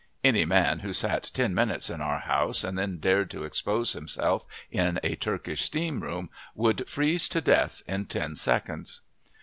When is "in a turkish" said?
4.71-5.61